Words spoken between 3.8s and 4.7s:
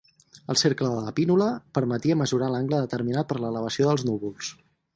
dels núvols.